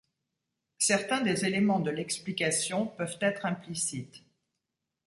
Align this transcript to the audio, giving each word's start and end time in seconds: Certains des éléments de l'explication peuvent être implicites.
Certains 0.79 1.21
des 1.21 1.45
éléments 1.45 1.79
de 1.79 1.91
l'explication 1.91 2.87
peuvent 2.87 3.19
être 3.21 3.45
implicites. 3.45 4.23